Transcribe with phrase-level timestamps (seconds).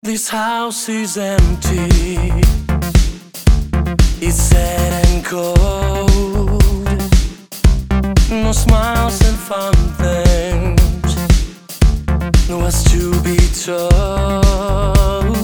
[0.00, 2.30] This house is empty.
[4.20, 6.62] It's sad and cold.
[8.30, 11.16] No smiles and fun things.
[12.48, 15.36] No us to be told.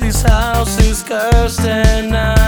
[0.00, 2.41] This house is cursed and I.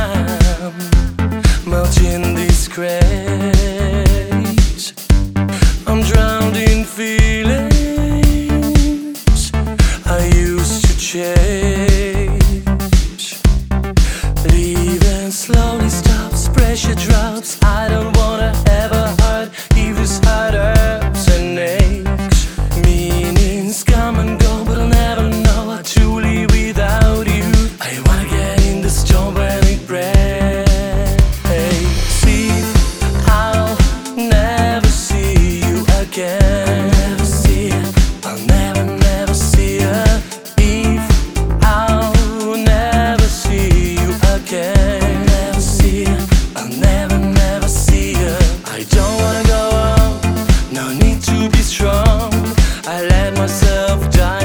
[53.94, 54.43] of dying.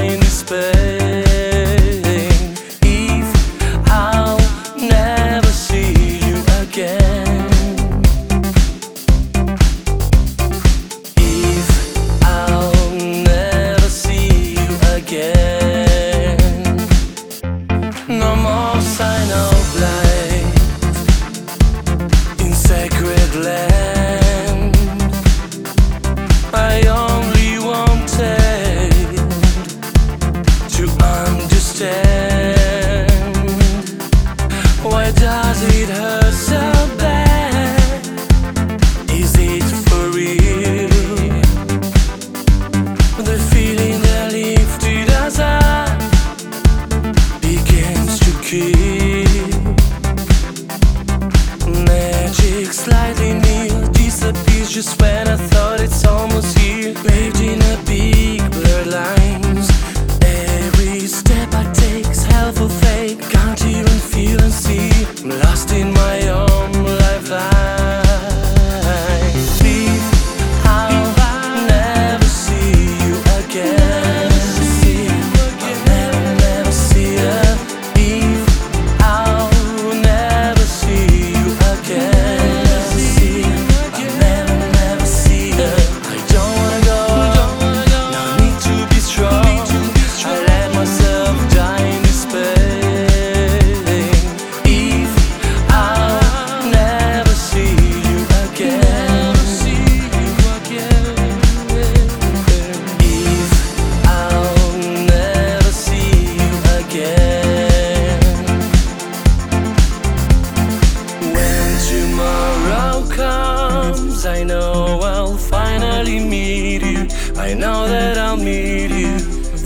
[48.49, 48.88] keep
[114.29, 117.07] I know I'll finally meet you.
[117.35, 119.17] I know that I'll meet you.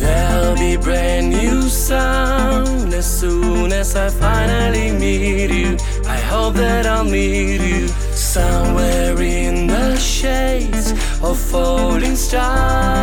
[0.01, 5.77] There'll be brand new sound as soon as I finally meet you.
[6.07, 12.95] I hope that I'll meet you somewhere in the shades of falling stars.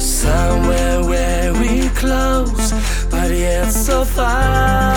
[0.00, 2.72] Somewhere where we close,
[3.10, 4.93] but yet so far.